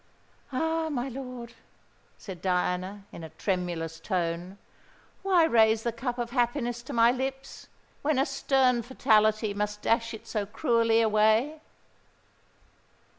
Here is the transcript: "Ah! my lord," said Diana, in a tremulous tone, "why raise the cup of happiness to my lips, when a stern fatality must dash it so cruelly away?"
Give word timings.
"Ah! 0.51 0.89
my 0.89 1.07
lord," 1.09 1.53
said 2.17 2.41
Diana, 2.41 3.05
in 3.11 3.23
a 3.23 3.29
tremulous 3.29 3.99
tone, 3.99 4.57
"why 5.21 5.43
raise 5.43 5.83
the 5.83 5.91
cup 5.91 6.17
of 6.17 6.31
happiness 6.31 6.81
to 6.81 6.91
my 6.91 7.11
lips, 7.11 7.67
when 8.01 8.17
a 8.17 8.25
stern 8.25 8.81
fatality 8.81 9.53
must 9.53 9.83
dash 9.83 10.15
it 10.15 10.25
so 10.25 10.47
cruelly 10.47 11.01
away?" 11.01 11.61